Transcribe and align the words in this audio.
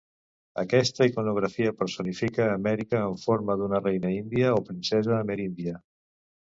Aquesta 0.61 1.07
iconografia 1.09 1.75
personifica 1.83 2.49
Amèrica 2.55 3.03
en 3.13 3.21
forma 3.27 3.59
d'una 3.63 3.85
reina 3.87 4.17
índia 4.19 4.53
o 4.59 4.69
princesa 4.73 5.19
ameríndia. 5.23 5.81